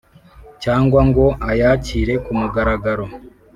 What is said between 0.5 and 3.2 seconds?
cyangwa ngo ayakire kumugaragaro.